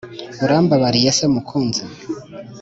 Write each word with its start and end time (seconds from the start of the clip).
urambabariye 0.43 1.09
se 1.17 1.25
mukunzi? 1.33 1.83